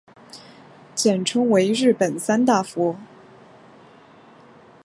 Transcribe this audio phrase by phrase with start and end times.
[0.95, 2.95] 简称为日本三大佛。